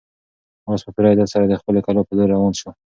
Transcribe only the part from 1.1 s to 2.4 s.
عزت سره د خپلې کلا په لور